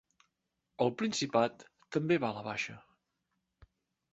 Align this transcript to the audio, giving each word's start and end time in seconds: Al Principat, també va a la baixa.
Al 0.85 0.91
Principat, 1.01 1.65
també 1.97 2.17
va 2.25 2.33
a 2.33 2.35
la 2.39 2.45
baixa. 2.49 2.79